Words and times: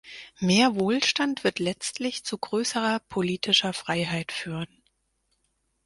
Mehr 0.39 0.73
Wohlstand 0.77 1.43
wird 1.43 1.59
letztlich 1.59 2.23
zu 2.23 2.35
größerer 2.39 3.01
politischer 3.07 3.71
Freiheit 3.71 4.31
führen. 4.31 4.81